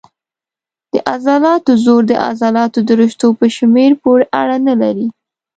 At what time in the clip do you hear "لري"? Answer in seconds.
4.81-5.07